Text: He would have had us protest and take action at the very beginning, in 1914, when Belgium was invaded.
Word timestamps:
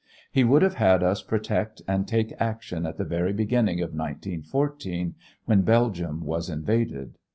He 0.31 0.43
would 0.43 0.63
have 0.63 0.73
had 0.73 1.03
us 1.03 1.21
protest 1.21 1.83
and 1.87 2.07
take 2.07 2.33
action 2.39 2.87
at 2.87 2.97
the 2.97 3.03
very 3.03 3.33
beginning, 3.33 3.77
in 3.77 3.85
1914, 3.95 5.13
when 5.45 5.61
Belgium 5.61 6.21
was 6.25 6.49
invaded. 6.49 7.19